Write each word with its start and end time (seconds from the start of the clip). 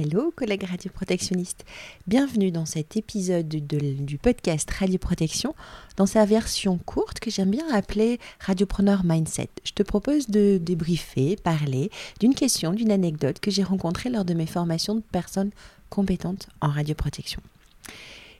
Hello 0.00 0.30
collègues 0.30 0.62
radioprotectionnistes, 0.62 1.64
bienvenue 2.06 2.52
dans 2.52 2.66
cet 2.66 2.96
épisode 2.96 3.48
du 3.48 4.16
podcast 4.16 4.70
Radioprotection 4.70 5.56
dans 5.96 6.06
sa 6.06 6.24
version 6.24 6.78
courte 6.78 7.18
que 7.18 7.32
j'aime 7.32 7.50
bien 7.50 7.68
appeler 7.72 8.20
Radiopreneur 8.38 9.02
Mindset. 9.02 9.48
Je 9.64 9.72
te 9.72 9.82
propose 9.82 10.28
de 10.28 10.56
débriefer, 10.58 11.34
parler 11.34 11.90
d'une 12.20 12.36
question, 12.36 12.72
d'une 12.72 12.92
anecdote 12.92 13.40
que 13.40 13.50
j'ai 13.50 13.64
rencontrée 13.64 14.08
lors 14.08 14.24
de 14.24 14.34
mes 14.34 14.46
formations 14.46 14.94
de 14.94 15.00
personnes 15.00 15.50
compétentes 15.90 16.46
en 16.60 16.68
radioprotection. 16.68 17.42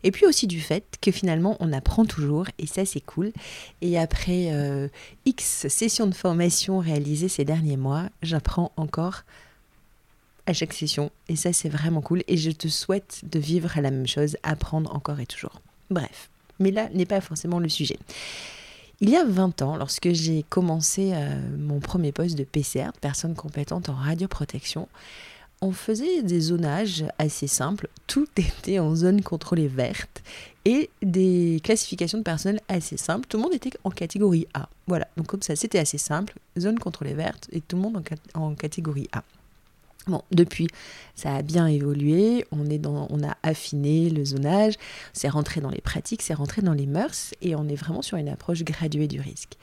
Et 0.04 0.12
puis 0.12 0.26
aussi 0.26 0.46
du 0.46 0.60
fait 0.60 0.84
que 1.02 1.10
finalement 1.10 1.56
on 1.58 1.72
apprend 1.72 2.04
toujours 2.04 2.46
et 2.60 2.68
ça 2.68 2.84
c'est 2.84 3.00
cool. 3.00 3.32
Et 3.82 3.98
après 3.98 4.50
euh, 4.52 4.86
X 5.26 5.66
sessions 5.66 6.06
de 6.06 6.14
formation 6.14 6.78
réalisées 6.78 7.28
ces 7.28 7.44
derniers 7.44 7.76
mois, 7.76 8.04
j'apprends 8.22 8.70
encore 8.76 9.24
à 10.48 10.54
chaque 10.54 10.72
session 10.72 11.10
et 11.28 11.36
ça 11.36 11.52
c'est 11.52 11.68
vraiment 11.68 12.00
cool 12.00 12.22
et 12.26 12.38
je 12.38 12.50
te 12.50 12.68
souhaite 12.68 13.20
de 13.30 13.38
vivre 13.38 13.70
la 13.76 13.90
même 13.90 14.06
chose, 14.06 14.38
apprendre 14.42 14.94
encore 14.96 15.20
et 15.20 15.26
toujours. 15.26 15.60
Bref, 15.90 16.30
mais 16.58 16.70
là 16.70 16.88
n'est 16.94 17.06
pas 17.06 17.20
forcément 17.20 17.60
le 17.60 17.68
sujet. 17.68 17.98
Il 19.00 19.10
y 19.10 19.16
a 19.16 19.24
20 19.24 19.62
ans, 19.62 19.76
lorsque 19.76 20.10
j'ai 20.12 20.44
commencé 20.48 21.12
euh, 21.12 21.38
mon 21.56 21.80
premier 21.80 22.12
poste 22.12 22.36
de 22.36 22.44
PCR, 22.44 22.90
personne 23.00 23.34
compétente 23.34 23.90
en 23.90 23.94
radioprotection, 23.94 24.88
on 25.60 25.72
faisait 25.72 26.22
des 26.22 26.40
zonages 26.40 27.04
assez 27.18 27.46
simples. 27.46 27.88
Tout 28.06 28.26
était 28.36 28.78
en 28.78 28.96
zone 28.96 29.22
contrôlée 29.22 29.68
verte 29.68 30.22
et 30.64 30.88
des 31.02 31.60
classifications 31.62 32.18
de 32.18 32.24
personnel 32.24 32.60
assez 32.68 32.96
simples. 32.96 33.26
Tout 33.28 33.36
le 33.36 33.42
monde 33.42 33.54
était 33.54 33.70
en 33.84 33.90
catégorie 33.90 34.48
A. 34.54 34.70
Voilà, 34.86 35.06
donc 35.18 35.26
comme 35.26 35.42
ça, 35.42 35.54
c'était 35.56 35.78
assez 35.78 35.98
simple. 35.98 36.34
Zone 36.58 36.78
contrôlée 36.78 37.14
verte 37.14 37.48
et 37.52 37.60
tout 37.60 37.76
le 37.76 37.82
monde 37.82 38.02
en 38.34 38.54
catégorie 38.54 39.08
A. 39.12 39.22
Depuis, 40.30 40.68
ça 41.14 41.34
a 41.36 41.42
bien 41.42 41.66
évolué, 41.66 42.44
on, 42.52 43.22
a 43.22 43.36
affiné 43.42 44.10
le 44.10 44.24
zonage, 44.24 44.74
c'est 45.12 45.28
rentré 45.28 45.60
dans 45.60 45.70
les 45.70 45.80
pratiques, 45.80 46.22
c'est 46.22 46.34
rentré 46.34 46.62
dans 46.62 46.72
les 46.72 46.86
mœurs 46.86 47.34
et 47.42 47.54
on 47.54 47.68
est 47.68 47.74
vraiment 47.74 48.02
sur 48.02 48.16
une 48.16 48.28
approche 48.28 48.62
graduée 48.62 49.08
du 49.08 49.20
risque. 49.20 49.54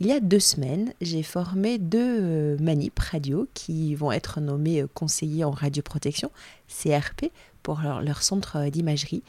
Il 0.00 0.06
y 0.06 0.12
a 0.12 0.20
deux 0.20 0.40
semaines, 0.40 0.92
j'ai 1.00 1.22
formé 1.22 1.78
deux 1.78 2.18
euh, 2.20 2.56
manip 2.60 2.98
radio 2.98 3.48
qui 3.54 3.94
vont 3.94 4.12
être 4.12 4.40
nommés 4.40 4.82
euh, 4.82 4.88
conseillers 4.92 5.44
en 5.44 5.50
radioprotection, 5.50 6.30
CRP, 6.68 7.30
pour 7.62 7.80
leur 7.80 8.22
centre 8.22 8.68
d'imagerie. 8.68 9.22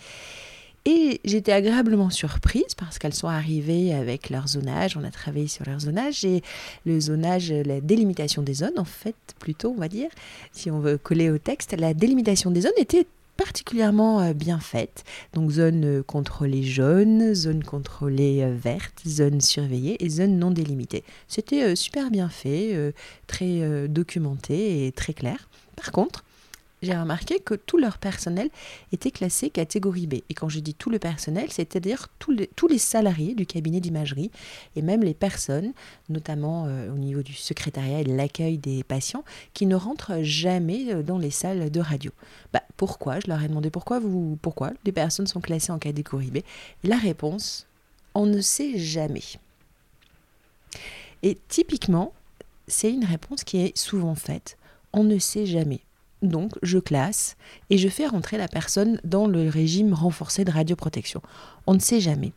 Et 0.87 1.19
j'étais 1.25 1.51
agréablement 1.51 2.11
surprise 2.11 2.75
parce 2.77 2.99
qu'elles 2.99 3.15
sont 3.15 3.27
arrivées 3.27 3.91
avec 3.91 4.29
leur 4.29 4.47
zonage. 4.47 4.95
On 4.97 5.03
a 5.03 5.09
travaillé 5.09 5.47
sur 5.47 5.65
leur 5.65 5.79
zonage 5.79 6.23
et 6.23 6.43
le 6.85 6.99
zonage, 6.99 7.51
la 7.51 7.81
délimitation 7.81 8.43
des 8.43 8.53
zones, 8.53 8.77
en 8.77 8.85
fait, 8.85 9.15
plutôt, 9.39 9.73
on 9.75 9.79
va 9.79 9.87
dire, 9.87 10.09
si 10.51 10.69
on 10.69 10.79
veut 10.79 10.99
coller 10.99 11.31
au 11.31 11.39
texte, 11.39 11.75
la 11.75 11.95
délimitation 11.95 12.51
des 12.51 12.61
zones 12.61 12.71
était 12.77 13.07
particulièrement 13.35 14.21
euh, 14.21 14.33
bien 14.33 14.59
faite. 14.59 15.03
Donc 15.33 15.51
zone 15.51 15.85
euh, 15.85 16.03
contrôlée 16.03 16.63
jaune, 16.63 17.33
zone 17.33 17.63
contrôlée 17.63 18.43
euh, 18.43 18.55
verte, 18.55 19.01
zone 19.07 19.41
surveillée 19.41 20.03
et 20.03 20.09
zone 20.09 20.37
non 20.37 20.51
délimitée. 20.51 21.03
C'était 21.27 21.75
super 21.75 22.11
bien 22.11 22.29
fait, 22.29 22.93
très 23.27 23.87
documenté 23.87 24.87
et 24.87 24.91
très 24.91 25.13
clair. 25.13 25.49
Par 25.75 25.91
contre, 25.91 26.23
j'ai 26.81 26.95
remarqué 26.95 27.39
que 27.39 27.55
tout 27.55 27.77
leur 27.77 27.97
personnel 27.97 28.49
était 28.91 29.11
classé 29.11 29.49
catégorie 29.49 30.07
B. 30.07 30.15
Et 30.29 30.33
quand 30.33 30.49
je 30.49 30.59
dis 30.59 30.73
tout 30.73 30.89
le 30.89 30.99
personnel, 30.99 31.51
c'est-à-dire 31.51 32.07
tous 32.19 32.31
les, 32.67 32.77
salariés 32.77 33.33
du 33.33 33.45
cabinet 33.45 33.79
d'imagerie 33.79 34.31
et 34.75 34.81
même 34.81 35.01
les 35.01 35.13
personnes, 35.13 35.73
notamment 36.09 36.65
euh, 36.67 36.91
au 36.91 36.97
niveau 36.97 37.23
du 37.23 37.33
secrétariat 37.33 38.01
et 38.01 38.03
de 38.03 38.13
l'accueil 38.13 38.57
des 38.57 38.83
patients, 38.83 39.23
qui 39.53 39.65
ne 39.65 39.75
rentrent 39.75 40.21
jamais 40.21 40.93
euh, 40.93 41.03
dans 41.03 41.17
les 41.17 41.31
salles 41.31 41.71
de 41.71 41.79
radio. 41.79 42.11
Bah, 42.53 42.61
pourquoi? 42.77 43.19
Je 43.19 43.27
leur 43.27 43.41
ai 43.41 43.47
demandé 43.47 43.69
pourquoi, 43.69 43.99
vous, 43.99 44.37
pourquoi 44.41 44.71
les 44.83 44.91
personnes 44.91 45.27
sont 45.27 45.41
classées 45.41 45.71
en 45.71 45.79
catégorie 45.79 46.31
B? 46.31 46.39
la 46.83 46.97
réponse, 46.97 47.67
on 48.13 48.25
ne 48.25 48.41
sait 48.41 48.77
jamais. 48.77 49.23
Et 51.23 51.37
typiquement, 51.47 52.13
c'est 52.67 52.91
une 52.91 53.05
réponse 53.05 53.43
qui 53.43 53.57
est 53.57 53.77
souvent 53.77 54.15
faite. 54.15 54.57
On 54.93 55.03
ne 55.03 55.17
sait 55.17 55.45
jamais. 55.45 55.81
Donc, 56.25 56.53
je 56.61 56.79
classe 56.79 57.35
et 57.69 57.77
je 57.77 57.89
fais 57.89 58.07
rentrer 58.07 58.37
la 58.37 58.47
personne 58.47 58.99
dans 59.03 59.27
le 59.27 59.49
régime 59.49 59.93
renforcé 59.93 60.45
de 60.45 60.51
radioprotection. 60.51 61.21
On 61.67 61.73
ne 61.73 61.79
sait 61.79 61.99
jamais. 61.99 62.33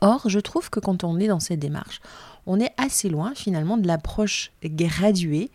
Or, 0.00 0.28
je 0.28 0.40
trouve 0.40 0.70
que 0.70 0.80
quand 0.80 1.04
on 1.04 1.18
est 1.18 1.28
dans 1.28 1.40
cette 1.40 1.60
démarche, 1.60 2.00
on 2.46 2.60
est 2.60 2.72
assez 2.76 3.08
loin 3.08 3.32
finalement 3.34 3.76
de 3.76 3.86
l'approche 3.86 4.52
graduée 4.64 5.50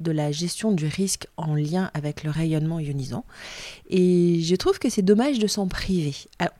de 0.00 0.12
la 0.12 0.32
gestion 0.32 0.72
du 0.72 0.86
risque 0.86 1.26
en 1.36 1.54
lien 1.54 1.90
avec 1.94 2.24
le 2.24 2.30
rayonnement 2.30 2.80
ionisant. 2.80 3.24
Et 3.88 4.40
je 4.42 4.56
trouve 4.56 4.78
que 4.78 4.88
c'est 4.88 5.02
dommage 5.02 5.38
de 5.38 5.46
s'en 5.46 5.68
priver. 5.68 6.14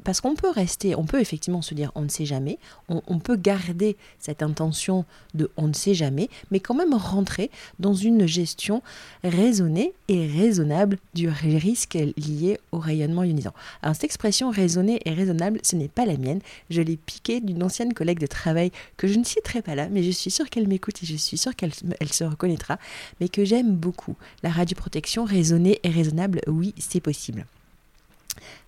Parce 0.05 0.21
qu'on 0.21 0.35
peut 0.35 0.51
rester, 0.51 0.95
on 0.95 1.05
peut 1.05 1.21
effectivement 1.21 1.63
se 1.63 1.75
dire 1.75 1.93
on 1.95 2.03
ne 2.03 2.09
sait 2.09 2.27
jamais, 2.27 2.59
on, 2.89 3.19
peut 3.19 3.37
garder 3.37 3.97
cette 4.19 4.43
intention 4.43 5.05
de 5.35 5.51
on 5.57 5.69
ne 5.69 5.73
sait 5.73 5.95
jamais, 5.95 6.29
mais 6.51 6.61
quand 6.61 6.75
même 6.75 6.95
rentrer 6.95 7.51
dans 7.79 7.95
une 7.95 8.27
gestion 8.27 8.83
raisonnée 9.25 9.93
et 10.09 10.27
raisonnable 10.27 10.99
du 11.15 11.29
risque 11.29 11.99
lié 12.17 12.59
au 12.73 12.79
rayonnement 12.79 13.25
ionisant. 13.25 13.55
Alors 13.83 13.95
cette 13.95 14.05
expression 14.05 14.51
raisonnée 14.51 15.01
et 15.05 15.13
raisonnable, 15.13 15.61
ce 15.63 15.77
n'est 15.77 15.89
pas 15.89 16.07
la 16.07 16.17
mienne, 16.17 16.41
je 16.69 16.83
l'ai 16.83 16.97
piquée 16.97 17.41
d'une 17.41 17.63
ancienne 17.63 17.95
collègue 17.95 18.19
de 18.19 18.27
travail 18.27 18.73
que 18.97 19.07
je 19.07 19.19
ne 19.19 19.25
citerai 19.25 19.63
pas 19.63 19.75
là, 19.75 19.89
mais 19.89 20.03
je 20.03 20.11
suis 20.11 20.31
sûre 20.31 20.51
qu'elle 20.51 20.69
m'écoute 20.69 21.03
et 21.03 21.07
je 21.07 21.17
suis 21.17 21.39
sûre 21.39 21.55
qu'elle 21.55 21.73
elle 22.01 22.13
se 22.13 22.25
reconnaîtra. 22.25 22.79
Mais 23.21 23.29
que 23.31 23.45
j'aime 23.45 23.75
beaucoup. 23.75 24.17
La 24.43 24.51
radioprotection 24.51 25.25
raisonnée 25.25 25.81
et 25.83 25.91
raisonnable, 25.91 26.41
oui, 26.47 26.75
c'est 26.79 27.01
possible. 27.01 27.47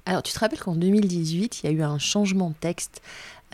Alors, 0.07 0.23
tu 0.23 0.33
te 0.33 0.39
rappelles 0.39 0.59
qu'en 0.59 0.75
2018, 0.75 1.61
il 1.63 1.67
y 1.67 1.69
a 1.69 1.73
eu 1.73 1.83
un 1.83 1.99
changement 1.99 2.51
de 2.51 2.55
texte. 2.55 3.01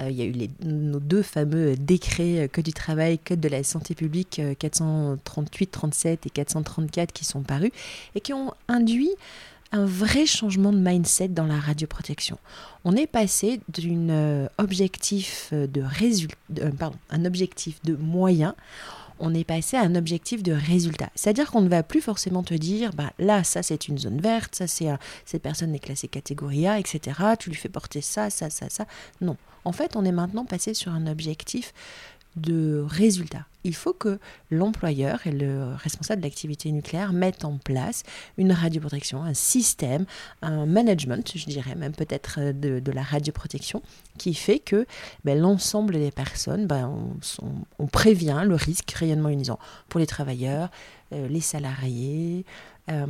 Euh, 0.00 0.10
il 0.10 0.16
y 0.16 0.22
a 0.22 0.24
eu 0.24 0.50
nos 0.62 1.00
deux 1.00 1.22
fameux 1.22 1.76
décrets 1.76 2.44
euh, 2.44 2.48
Code 2.48 2.64
du 2.64 2.72
travail, 2.72 3.18
Code 3.18 3.40
de 3.40 3.48
la 3.48 3.62
santé 3.64 3.94
publique 3.94 4.40
438, 4.58 5.68
euh, 5.68 5.70
37 5.70 6.26
et 6.26 6.30
434 6.30 7.12
qui 7.12 7.24
sont 7.24 7.42
parus 7.42 7.70
et 8.14 8.20
qui 8.20 8.32
ont 8.32 8.54
induit 8.68 9.10
un 9.70 9.84
vrai 9.84 10.24
changement 10.24 10.72
de 10.72 10.78
mindset 10.78 11.28
dans 11.28 11.46
la 11.46 11.58
radioprotection. 11.58 12.38
On 12.84 12.96
est 12.96 13.06
passé 13.06 13.60
d'un 13.68 14.48
objectif 14.56 15.52
de 15.52 15.82
résultat, 15.82 16.36
pardon, 16.78 16.96
un 17.10 17.26
objectif 17.26 17.82
de 17.82 17.94
moyens 17.94 18.54
on 19.20 19.34
est 19.34 19.44
passé 19.44 19.76
à 19.76 19.82
un 19.82 19.94
objectif 19.94 20.42
de 20.42 20.52
résultat. 20.52 21.10
C'est-à-dire 21.14 21.50
qu'on 21.50 21.60
ne 21.60 21.68
va 21.68 21.82
plus 21.82 22.00
forcément 22.00 22.42
te 22.42 22.54
dire, 22.54 22.92
bah, 22.94 23.12
là, 23.18 23.44
ça 23.44 23.62
c'est 23.62 23.88
une 23.88 23.98
zone 23.98 24.20
verte, 24.20 24.54
ça 24.54 24.66
c'est 24.66 24.88
cette 25.24 25.42
personne 25.42 25.74
est 25.74 25.78
classée 25.78 26.08
catégorie 26.08 26.66
A, 26.66 26.78
etc. 26.78 27.18
Tu 27.38 27.50
lui 27.50 27.56
fais 27.56 27.68
porter 27.68 28.00
ça, 28.00 28.30
ça, 28.30 28.50
ça, 28.50 28.68
ça. 28.68 28.86
Non. 29.20 29.36
En 29.64 29.72
fait, 29.72 29.96
on 29.96 30.04
est 30.04 30.12
maintenant 30.12 30.44
passé 30.44 30.72
sur 30.72 30.92
un 30.92 31.06
objectif 31.06 31.72
de 32.38 32.84
résultat. 32.88 33.46
Il 33.64 33.74
faut 33.74 33.92
que 33.92 34.18
l'employeur 34.50 35.26
et 35.26 35.32
le 35.32 35.74
responsable 35.74 36.22
de 36.22 36.26
l'activité 36.26 36.70
nucléaire 36.70 37.12
mettent 37.12 37.44
en 37.44 37.58
place 37.58 38.02
une 38.38 38.52
radioprotection, 38.52 39.22
un 39.22 39.34
système, 39.34 40.06
un 40.42 40.64
management, 40.64 41.32
je 41.34 41.44
dirais 41.46 41.74
même 41.74 41.92
peut-être 41.92 42.38
euh, 42.38 42.52
de, 42.52 42.92
la 42.92 43.02
radioprotection, 43.02 43.82
qui 44.16 44.34
fait 44.34 44.58
que 44.58 44.86
ben, 45.24 45.38
l'ensemble 45.38 45.94
des 45.94 46.10
personnes, 46.10 46.66
ben, 46.66 46.94
on, 47.78 47.86
prévient 47.86 48.42
le 48.44 48.54
risque 48.54 48.90
rayonnement 48.92 49.28
ionisant 49.28 49.58
pour 49.88 50.00
les 50.00 50.06
travailleurs, 50.06 50.70
euh, 51.12 51.26
les 51.28 51.40
salariés, 51.40 52.44
euh, 52.90 53.06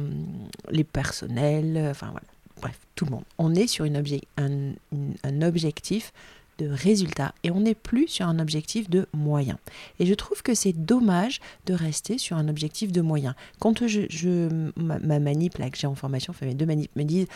les 0.71 0.84
personnels, 0.84 1.88
enfin 1.91 2.09
voilà, 2.11 2.27
bref, 2.61 2.78
tout 2.94 3.05
le 3.05 3.12
monde. 3.12 3.25
On 3.37 3.55
est 3.55 3.67
sur 3.67 3.84
un 3.84 5.43
objectif 5.43 6.12
de 6.59 6.69
résultats 6.69 7.35
et 7.45 7.51
on 7.51 7.61
n'est 7.61 7.75
plus 7.75 8.09
sur 8.09 8.27
un 8.27 8.39
objectif 8.39 8.91
de 8.91 9.07
moyens. 9.13 9.59
Et 9.99 10.07
je 10.07 10.15
trouve 10.15 10.43
que 10.43 10.55
c'est 10.55 10.73
dommage 10.73 11.41
de 11.67 11.75
rester 11.75 12.19
sur 12.19 12.37
un 12.37 12.49
objectif 12.49 12.93
de 12.93 13.01
moyens. 13.01 13.35
Quand 13.61 13.87
je, 13.87 14.71
ma, 14.77 15.19
manip 15.19 15.59
là, 15.59 15.71
que 15.71 15.79
j'ai 15.79 15.87
en 15.87 15.95
formation, 15.95 16.33
enfin 16.33 16.47
mes 16.47 16.55
deux 16.55 16.67
manips 16.67 16.94
me 16.97 17.05
disent 17.05 17.27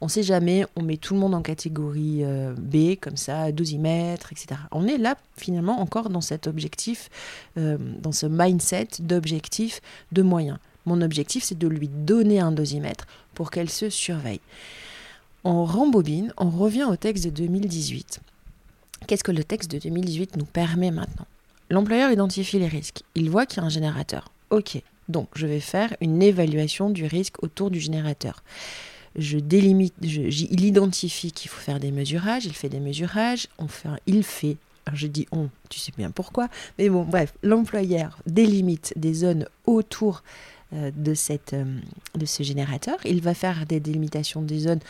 on 0.00 0.08
sait 0.08 0.22
jamais, 0.22 0.64
on 0.76 0.82
met 0.82 0.96
tout 0.96 1.14
le 1.14 1.20
monde 1.20 1.34
en 1.34 1.42
catégorie 1.42 2.24
euh, 2.24 2.54
B, 2.54 2.96
comme 2.98 3.18
ça, 3.18 3.52
dosimètre, 3.52 4.32
etc. 4.32 4.60
On 4.72 4.86
est 4.86 4.96
là 4.96 5.16
finalement 5.36 5.80
encore 5.80 6.08
dans 6.08 6.22
cet 6.22 6.46
objectif, 6.46 7.10
euh, 7.58 7.76
dans 7.78 8.12
ce 8.12 8.26
mindset 8.26 8.88
d'objectif 9.00 9.82
de 10.12 10.22
moyens. 10.22 10.58
Mon 10.86 11.02
objectif, 11.02 11.44
c'est 11.44 11.58
de 11.58 11.68
lui 11.68 11.88
donner 11.88 12.40
un 12.40 12.52
dosimètre 12.52 13.06
pour 13.34 13.50
qu'elle 13.50 13.68
se 13.68 13.90
surveille. 13.90 14.40
On 15.44 15.64
rembobine, 15.64 16.32
on 16.36 16.50
revient 16.50 16.84
au 16.84 16.96
texte 16.96 17.24
de 17.24 17.30
2018. 17.30 18.20
Qu'est-ce 19.06 19.24
que 19.24 19.32
le 19.32 19.44
texte 19.44 19.70
de 19.70 19.78
2018 19.78 20.36
nous 20.36 20.44
permet 20.44 20.90
maintenant? 20.90 21.26
L'employeur 21.70 22.10
identifie 22.10 22.58
les 22.58 22.68
risques. 22.68 23.02
Il 23.14 23.30
voit 23.30 23.46
qu'il 23.46 23.58
y 23.58 23.60
a 23.60 23.66
un 23.66 23.70
générateur. 23.70 24.32
Ok, 24.50 24.82
donc 25.08 25.28
je 25.34 25.46
vais 25.46 25.60
faire 25.60 25.94
une 26.00 26.22
évaluation 26.22 26.90
du 26.90 27.06
risque 27.06 27.42
autour 27.42 27.70
du 27.70 27.80
générateur. 27.80 28.42
Je 29.16 29.38
délimite, 29.38 29.94
il 30.02 30.64
identifie 30.64 31.32
qu'il 31.32 31.50
faut 31.50 31.60
faire 31.60 31.80
des 31.80 31.90
mesurages, 31.90 32.46
il 32.46 32.54
fait 32.54 32.68
des 32.68 32.80
mesurages, 32.80 33.48
on 33.58 33.66
il 34.06 34.22
fait, 34.22 34.56
je 34.92 35.06
dis 35.08 35.26
on, 35.32 35.48
tu 35.68 35.80
sais 35.80 35.92
bien 35.96 36.10
pourquoi, 36.10 36.48
mais 36.78 36.88
bon, 36.88 37.02
bref, 37.02 37.32
l'employeur 37.42 38.18
délimite 38.26 38.92
des 38.96 39.14
zones 39.14 39.46
autour 39.66 40.22
de, 40.72 41.14
cette, 41.14 41.52
euh, 41.52 41.78
de 42.14 42.26
ce 42.26 42.42
générateur. 42.42 42.98
Il 43.04 43.20
va 43.20 43.34
faire 43.34 43.66
des 43.66 43.80
délimitations 43.80 44.42
des 44.42 44.60
zones 44.60 44.80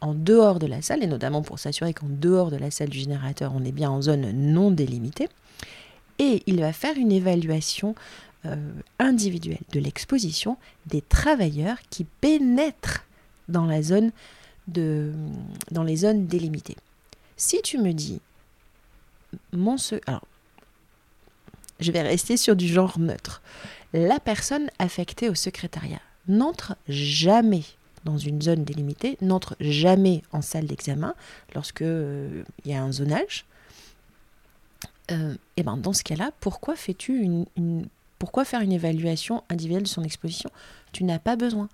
en 0.00 0.14
dehors 0.14 0.58
de 0.58 0.66
la 0.66 0.82
salle, 0.82 1.02
et 1.02 1.06
notamment 1.06 1.42
pour 1.42 1.58
s'assurer 1.58 1.94
qu'en 1.94 2.08
dehors 2.08 2.50
de 2.50 2.56
la 2.56 2.70
salle 2.70 2.88
du 2.88 2.98
générateur, 2.98 3.52
on 3.54 3.64
est 3.64 3.72
bien 3.72 3.90
en 3.90 4.02
zone 4.02 4.32
non 4.32 4.70
délimitée. 4.70 5.28
Et 6.18 6.42
il 6.46 6.60
va 6.60 6.72
faire 6.72 6.96
une 6.96 7.12
évaluation 7.12 7.94
individuelle 8.98 9.60
de 9.72 9.80
l'exposition 9.80 10.56
des 10.86 11.02
travailleurs 11.02 11.76
qui 11.90 12.06
pénètrent 12.22 13.04
dans 13.48 13.66
la 13.66 13.82
zone 13.82 14.12
de, 14.68 15.12
dans 15.70 15.82
les 15.82 15.96
zones 15.96 16.26
délimitées. 16.26 16.76
Si 17.36 17.60
tu 17.62 17.78
me 17.78 17.92
dis, 17.92 18.20
mon 19.52 19.76
alors, 20.06 20.24
je 21.80 21.92
vais 21.92 22.02
rester 22.02 22.36
sur 22.36 22.56
du 22.56 22.66
genre 22.66 22.98
neutre. 22.98 23.42
La 23.92 24.20
personne 24.20 24.70
affectée 24.78 25.28
au 25.28 25.34
secrétariat 25.34 26.00
n'entre 26.28 26.76
jamais 26.88 27.64
dans 28.04 28.18
une 28.18 28.40
zone 28.40 28.64
délimitée, 28.64 29.18
n'entre 29.20 29.56
jamais 29.60 30.22
en 30.32 30.42
salle 30.42 30.66
d'examen 30.66 31.14
lorsque 31.54 31.82
euh, 31.82 32.44
il 32.64 32.70
y 32.70 32.74
a 32.74 32.82
un 32.82 32.92
zonage. 32.92 33.44
et 35.08 35.14
euh, 35.14 35.34
eh 35.56 35.62
ben 35.62 35.76
dans 35.76 35.92
ce 35.92 36.02
cas-là, 36.04 36.30
pourquoi 36.40 36.76
fais-tu 36.76 37.20
une, 37.20 37.88
pourquoi 38.20 38.44
faire 38.44 38.60
une 38.60 38.70
évaluation 38.70 39.42
individuelle 39.48 39.84
de 39.84 39.88
son 39.88 40.04
exposition? 40.04 40.50
Tu 40.92 41.04
n'as 41.04 41.18
pas 41.18 41.36
besoin. 41.36 41.70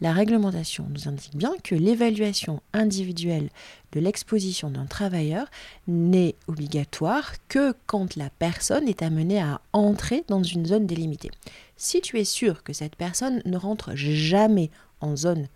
La 0.00 0.14
réglementation 0.14 0.86
nous 0.88 1.08
indique 1.08 1.36
bien 1.36 1.52
que 1.62 1.74
l'évaluation 1.74 2.62
individuelle 2.72 3.50
de 3.92 4.00
l'exposition 4.00 4.70
d'un 4.70 4.86
travailleur 4.86 5.46
n'est 5.86 6.36
obligatoire 6.48 7.34
que 7.48 7.74
quand 7.84 8.16
la 8.16 8.30
personne 8.30 8.88
est 8.88 9.02
amenée 9.02 9.42
à 9.42 9.60
entrer 9.74 10.24
dans 10.26 10.42
une 10.42 10.64
zone 10.64 10.86
délimitée. 10.86 11.30
Si 11.76 12.00
tu 12.00 12.18
es 12.18 12.24
sûr 12.24 12.62
que 12.62 12.72
cette 12.72 12.96
personne 12.96 13.42
ne 13.44 13.58
rentre 13.58 13.94
jamais 13.94 14.70
en 15.02 15.16
zone 15.16 15.48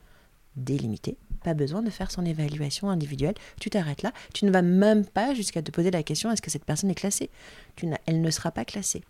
délimitée, 0.57 1.17
pas 1.43 1.55
besoin 1.55 1.81
de 1.81 1.89
faire 1.89 2.11
son 2.11 2.27
évaluation 2.27 2.91
individuelle. 2.91 3.35
Tu 3.61 3.71
t'arrêtes 3.71 4.03
là. 4.03 4.13
Tu 4.35 4.45
ne 4.45 4.51
vas 4.51 4.63
même 4.63 5.07
pas 5.07 5.33
jusqu'à 5.33 5.63
te 5.63 5.71
poser 5.71 5.91
la 5.91 6.03
question 6.03 6.31
est-ce 6.31 6.43
que 6.43 6.51
cette 6.51 6.67
personne 6.67 6.91
est 6.91 6.95
classée? 6.95 7.31
Elle 8.05 8.21
ne 8.21 8.31
sera 8.31 8.51
pas 8.51 8.67
classée. 8.67 9.03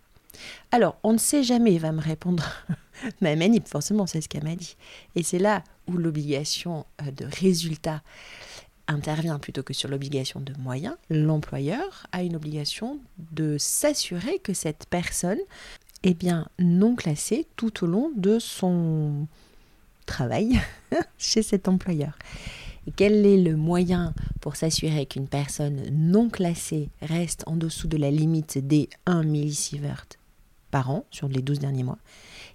Alors, 0.71 0.97
on 1.03 1.13
ne 1.13 1.17
sait 1.17 1.43
jamais, 1.43 1.77
va 1.77 1.91
me 1.91 2.01
répondre 2.01 2.43
ma 3.21 3.35
manip, 3.35 3.67
forcément, 3.67 4.07
c'est 4.07 4.21
ce 4.21 4.29
qu'elle 4.29 4.43
m'a 4.43 4.55
dit. 4.55 4.75
Et 5.15 5.23
c'est 5.23 5.39
là 5.39 5.63
où 5.87 5.97
l'obligation 5.97 6.85
euh, 7.01 7.11
de 7.11 7.25
résultat 7.25 8.01
intervient 8.87 9.39
plutôt 9.39 9.63
que 9.63 9.73
sur 9.73 9.89
l'obligation 9.89 10.39
de 10.39 10.53
moyens. 10.59 10.95
L'employeur 11.09 12.07
a 12.11 12.23
une 12.23 12.35
obligation 12.35 12.99
de 13.31 13.57
s'assurer 13.57 14.39
que 14.39 14.53
cette 14.53 14.85
personne 14.89 15.39
est 16.03 16.13
bien 16.13 16.47
non 16.59 16.95
classée 16.95 17.47
tout 17.55 17.83
au 17.83 17.87
long 17.87 18.11
de 18.15 18.37
son 18.39 19.27
travail 20.05 20.59
chez 21.17 21.41
cet 21.41 21.67
employeur. 21.67 22.17
Et 22.87 22.91
quel 22.95 23.25
est 23.25 23.41
le 23.41 23.55
moyen 23.55 24.13
pour 24.41 24.55
s'assurer 24.55 25.07
qu'une 25.07 25.27
personne 25.27 25.81
non 25.91 26.29
classée 26.29 26.89
reste 27.01 27.43
en 27.47 27.55
dessous 27.55 27.87
de 27.87 27.97
la 27.97 28.11
limite 28.11 28.59
des 28.59 28.89
1 29.07 29.23
millisievert 29.23 30.05
an 30.83 31.05
sur 31.11 31.27
les 31.27 31.41
12 31.41 31.59
derniers 31.59 31.83
mois, 31.83 31.97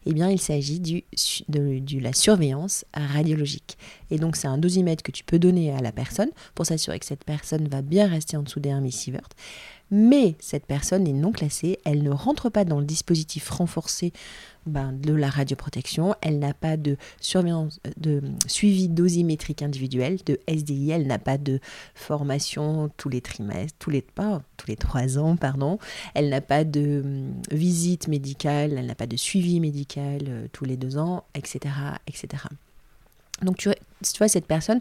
eh 0.07 0.15
bien, 0.15 0.31
il 0.31 0.41
s'agit 0.41 0.81
de, 0.81 2.01
la 2.01 2.13
surveillance 2.13 2.85
radiologique. 2.95 3.77
Et 4.11 4.19
donc, 4.19 4.37
c'est 4.37 4.49
un 4.49 4.59
dosimètre 4.59 5.03
que 5.03 5.13
tu 5.13 5.25
peux 5.25 5.39
donner 5.39 5.73
à 5.73 5.81
la 5.81 5.93
personne 5.93 6.31
pour 6.55 6.67
s'assurer 6.67 6.99
que 6.99 7.07
cette 7.07 7.25
personne 7.25 7.69
va 7.69 7.83
bien 7.83 8.07
rester 8.07 8.37
en 8.37 8.43
dessous 8.43 8.61
des 8.61 8.71
1 8.71 8.81
millisievert 8.81 9.29
mais 9.91 10.37
cette 10.41 10.67
personne 10.67 11.07
est 11.07 11.13
non 11.13 11.33
classée, 11.33 11.79
elle 11.85 12.03
ne 12.03 12.11
rentre 12.11 12.49
pas 12.49 12.65
dans 12.65 12.79
le 12.79 12.87
dispositif 12.87 13.49
renforcé 13.51 14.13
ben, 14.67 14.93
de 14.93 15.15
la 15.15 15.31
radioprotection, 15.31 16.15
elle 16.21 16.39
n'a 16.39 16.53
pas 16.53 16.77
de 16.77 16.97
surveillance, 17.21 17.81
de 17.97 18.23
suivi 18.47 18.89
dosimétrique 18.89 19.63
individuel, 19.63 20.19
de 20.27 20.39
SDI, 20.47 20.91
elle 20.91 21.07
n'a 21.07 21.19
pas 21.19 21.39
de 21.39 21.61
formation 21.95 22.91
tous 22.97 23.09
les 23.09 23.21
trimestres, 23.21 23.77
tous 23.79 23.91
les 23.91 24.03
pas, 24.03 24.43
tous 24.57 24.67
les 24.69 24.77
trois 24.77 25.19
ans, 25.19 25.37
pardon, 25.37 25.79
elle 26.15 26.29
n'a 26.29 26.41
pas 26.41 26.65
de 26.65 27.03
hum, 27.03 27.35
visite 27.51 28.09
médicale, 28.09 28.75
elle 28.77 28.87
n'a 28.87 28.95
pas 28.95 29.07
de 29.07 29.17
suivi 29.17 29.61
médical 29.61 30.21
euh, 30.29 30.47
tous 30.53 30.65
les 30.65 30.77
deux 30.77 30.99
ans, 30.99 31.25
etc., 31.35 31.75
etc. 32.07 32.45
Donc 33.43 33.57
tu, 33.57 33.71
vois, 34.19 34.29
cette 34.29 34.47
personne 34.47 34.81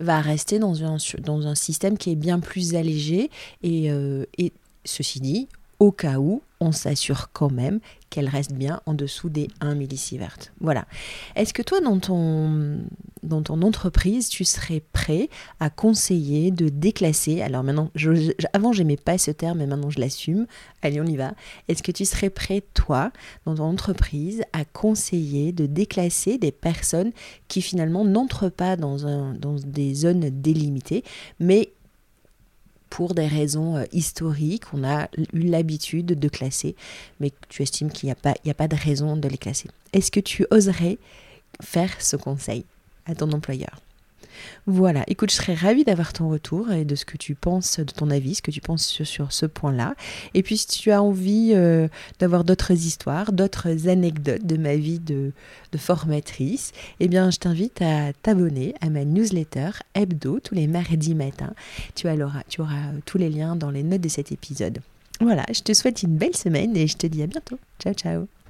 va 0.00 0.20
rester 0.20 0.58
dans 0.58 0.84
un, 0.84 0.96
dans 1.20 1.46
un 1.46 1.54
système 1.54 1.98
qui 1.98 2.10
est 2.10 2.16
bien 2.16 2.40
plus 2.40 2.74
allégé. 2.74 3.30
Et, 3.62 3.90
euh, 3.90 4.24
et 4.38 4.52
ceci 4.84 5.20
dit, 5.20 5.48
au 5.78 5.92
cas 5.92 6.18
où, 6.18 6.42
on 6.62 6.72
s'assure 6.72 7.30
quand 7.32 7.50
même 7.50 7.80
qu'elle 8.08 8.28
reste 8.28 8.52
bien 8.52 8.80
en 8.86 8.94
dessous 8.94 9.30
des 9.30 9.48
1 9.60 9.74
millisievert. 9.74 10.36
Voilà. 10.60 10.84
Est-ce 11.34 11.54
que 11.54 11.62
toi, 11.62 11.80
dans 11.80 11.98
ton, 11.98 12.78
dans 13.22 13.42
ton 13.42 13.62
entreprise, 13.62 14.28
tu 14.28 14.44
serais 14.44 14.82
prêt 14.92 15.28
à 15.60 15.70
conseiller 15.70 16.50
de 16.50 16.68
déclasser 16.68 17.42
Alors 17.42 17.64
maintenant, 17.64 17.90
je, 17.94 18.32
avant, 18.52 18.72
j'aimais 18.72 18.96
pas 18.96 19.18
ce 19.18 19.30
terme, 19.30 19.58
mais 19.58 19.66
maintenant 19.66 19.90
je 19.90 19.98
l'assume. 19.98 20.46
Allez, 20.82 21.00
on 21.00 21.06
y 21.06 21.16
va. 21.16 21.32
Est-ce 21.68 21.82
que 21.82 21.92
tu 21.92 22.04
serais 22.04 22.30
prêt, 22.30 22.62
toi, 22.74 23.12
dans 23.46 23.56
ton 23.56 23.64
entreprise, 23.64 24.42
à 24.52 24.64
conseiller 24.64 25.52
de 25.52 25.66
déclasser 25.66 26.38
des 26.38 26.52
personnes 26.52 27.12
qui 27.48 27.62
finalement 27.62 28.04
n'entrent 28.04 28.50
pas 28.50 28.76
dans, 28.76 29.06
un, 29.06 29.34
dans 29.34 29.54
des 29.54 29.94
zones 29.94 30.28
délimitées, 30.30 31.02
mais 31.40 31.72
pour 32.92 33.14
des 33.14 33.26
raisons 33.26 33.76
euh, 33.76 33.84
historiques, 33.92 34.64
on 34.74 34.84
a 34.84 35.08
eu 35.32 35.44
l'habitude 35.44 36.08
de 36.08 36.28
classer, 36.28 36.76
mais 37.20 37.32
tu 37.48 37.62
estimes 37.62 37.90
qu'il 37.90 38.08
n'y 38.08 38.12
a, 38.12 38.14
pas, 38.14 38.34
a 38.46 38.54
pas 38.54 38.68
de 38.68 38.76
raison 38.76 39.16
de 39.16 39.28
les 39.28 39.38
classer. 39.38 39.70
Est-ce 39.94 40.10
que 40.10 40.20
tu 40.20 40.44
oserais 40.50 40.98
faire 41.62 41.90
ce 42.02 42.16
conseil 42.16 42.66
à 43.06 43.14
ton 43.14 43.32
employeur? 43.32 43.80
Voilà, 44.66 45.04
écoute, 45.06 45.30
je 45.30 45.36
serais 45.36 45.54
ravie 45.54 45.84
d'avoir 45.84 46.12
ton 46.12 46.28
retour 46.28 46.70
et 46.72 46.84
de 46.84 46.94
ce 46.94 47.04
que 47.04 47.16
tu 47.16 47.34
penses, 47.34 47.78
de 47.78 47.84
ton 47.84 48.10
avis, 48.10 48.36
ce 48.36 48.42
que 48.42 48.50
tu 48.50 48.60
penses 48.60 48.86
sur, 49.02 49.32
ce 49.32 49.46
point-là. 49.46 49.94
Et 50.34 50.42
puis 50.42 50.56
si 50.56 50.66
tu 50.66 50.90
as 50.90 51.02
envie 51.02 51.52
euh, 51.54 51.88
d'avoir 52.18 52.44
d'autres 52.44 52.72
histoires, 52.72 53.32
d'autres 53.32 53.88
anecdotes 53.88 54.46
de 54.46 54.56
ma 54.56 54.76
vie 54.76 54.98
de, 54.98 55.32
formatrice, 55.76 56.72
eh 57.00 57.08
bien 57.08 57.30
je 57.30 57.38
t'invite 57.38 57.80
à 57.80 58.12
t'abonner 58.22 58.74
à 58.80 58.90
ma 58.90 59.04
newsletter 59.04 59.70
hebdo 59.94 60.38
tous 60.40 60.54
les 60.54 60.66
mardis 60.66 61.14
matins. 61.14 61.54
Tu, 61.94 62.06
tu 62.48 62.60
auras 62.60 62.90
tous 63.06 63.18
les 63.18 63.30
liens 63.30 63.56
dans 63.56 63.70
les 63.70 63.82
notes 63.82 64.00
de 64.00 64.08
cet 64.08 64.32
épisode. 64.32 64.78
Voilà, 65.20 65.44
je 65.52 65.60
te 65.60 65.72
souhaite 65.72 66.02
une 66.02 66.16
belle 66.16 66.36
semaine 66.36 66.76
et 66.76 66.86
je 66.86 66.96
te 66.96 67.06
dis 67.06 67.22
à 67.22 67.26
bientôt. 67.26 67.58
Ciao 67.78 67.94
ciao 67.94 68.41